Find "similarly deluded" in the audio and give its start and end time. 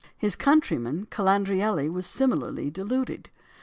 2.07-3.29